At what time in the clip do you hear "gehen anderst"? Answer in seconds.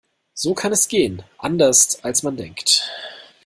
0.87-2.03